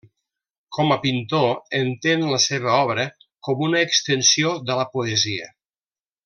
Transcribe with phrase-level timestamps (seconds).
[0.77, 1.45] Com a pintor,
[1.79, 3.05] entén la seva obra
[3.49, 5.53] com una extensió de la poesia.